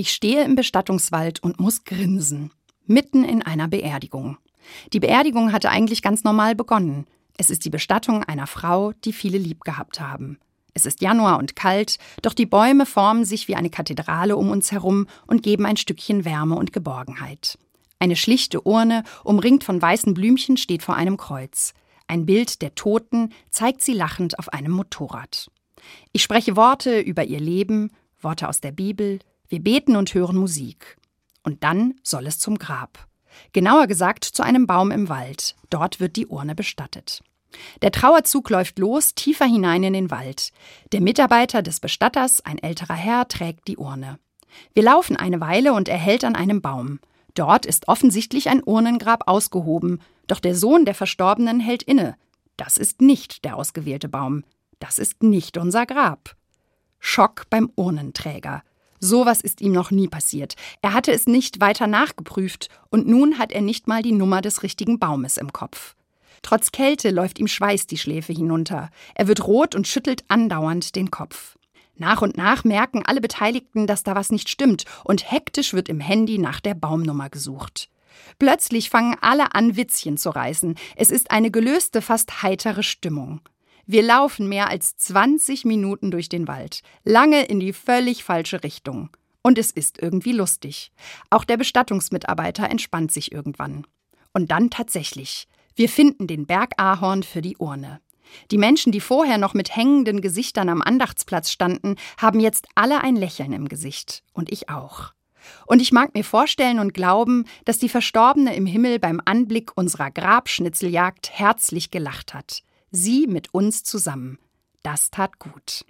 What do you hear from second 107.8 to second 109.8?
Verstorbene im Himmel beim Anblick